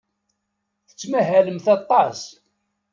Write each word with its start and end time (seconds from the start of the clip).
Tettmahalemt 0.87 1.67
aṭas. 1.77 2.19